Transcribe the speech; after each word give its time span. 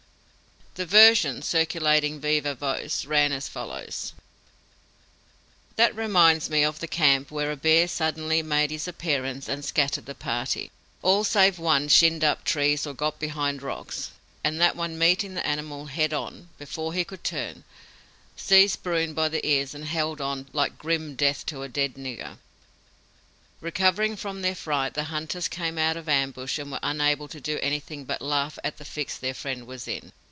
The 0.75 0.85
version, 0.85 1.41
circulating 1.41 2.21
viva 2.21 2.55
voce, 2.55 3.03
ran 3.03 3.33
as 3.33 3.49
follows: 3.49 4.13
"That 5.75 5.93
reminds 5.93 6.49
me 6.49 6.63
of 6.63 6.79
the 6.79 6.87
camp 6.87 7.29
where 7.29 7.51
a 7.51 7.57
bear 7.57 7.89
suddenly 7.89 8.41
made 8.41 8.71
his 8.71 8.87
appearance 8.87 9.49
and 9.49 9.65
scattered 9.65 10.05
the 10.05 10.15
party. 10.15 10.71
All 11.01 11.25
save 11.25 11.59
one 11.59 11.89
shinned 11.89 12.23
up 12.23 12.45
trees, 12.45 12.87
or 12.87 12.93
got 12.93 13.19
behind 13.19 13.61
rocks, 13.61 14.11
and 14.45 14.61
that 14.61 14.77
one 14.77 14.97
meeting 14.97 15.33
the 15.33 15.45
animal 15.45 15.87
head 15.87 16.13
on, 16.13 16.47
before 16.57 16.93
he 16.93 17.03
could 17.03 17.25
turn, 17.25 17.65
seized 18.37 18.81
bruin 18.81 19.13
by 19.13 19.27
the 19.27 19.45
ears 19.45 19.75
and 19.75 19.83
held 19.85 20.21
on 20.21 20.47
'like 20.53 20.77
grim 20.79 21.15
death 21.17 21.45
to 21.47 21.63
a 21.63 21.67
dead 21.67 21.95
nigger.' 21.95 22.37
"Recovering 23.59 24.15
from 24.15 24.41
their 24.41 24.55
fright 24.55 24.93
the 24.93 25.03
hunters 25.11 25.49
came 25.49 25.77
out 25.77 25.97
of 25.97 26.07
ambush 26.07 26.57
and 26.57 26.71
were 26.71 26.79
unable 26.81 27.27
to 27.27 27.41
do 27.41 27.59
anything 27.61 28.05
but 28.05 28.21
laugh 28.21 28.57
at 28.63 28.77
the 28.77 28.85
fix 28.85 29.17
their 29.17 29.33
friend 29.33 29.67
was 29.67 29.85
in. 29.85 30.13